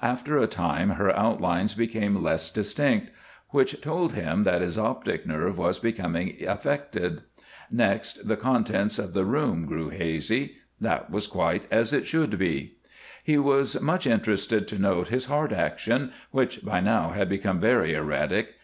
After 0.00 0.38
a 0.38 0.46
time 0.46 0.88
her 0.92 1.14
outlines 1.14 1.74
became 1.74 2.22
less 2.22 2.50
distinct, 2.50 3.10
which 3.50 3.78
told 3.82 4.14
him 4.14 4.44
that 4.44 4.62
his 4.62 4.78
optic 4.78 5.26
nerve 5.26 5.58
was 5.58 5.78
becoming 5.78 6.34
affected. 6.48 7.20
Next 7.70 8.26
the 8.26 8.38
contents 8.38 8.98
of 8.98 9.12
the 9.12 9.26
room 9.26 9.66
grew 9.66 9.90
hazy. 9.90 10.54
That 10.80 11.10
was 11.10 11.26
quite 11.26 11.66
as 11.70 11.92
it 11.92 12.06
should 12.06 12.38
be. 12.38 12.78
He 13.22 13.36
was 13.36 13.78
much 13.82 14.06
interested 14.06 14.66
to 14.68 14.78
note 14.78 15.08
his 15.08 15.26
heart 15.26 15.52
action, 15.52 16.10
which 16.30 16.64
by 16.64 16.80
now 16.80 17.10
had 17.10 17.28
become 17.28 17.60
very 17.60 17.92
erratic. 17.92 18.54